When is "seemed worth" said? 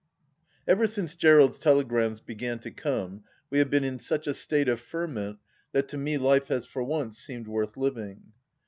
7.19-7.77